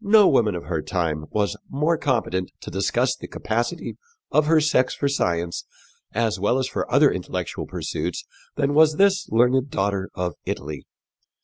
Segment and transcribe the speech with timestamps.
[0.00, 3.96] No woman of her time was more competent to discuss the capacity
[4.30, 5.64] of her sex for science
[6.14, 8.24] as well as for other intellectual pursuits
[8.54, 10.86] than was this learned daughter of Italy.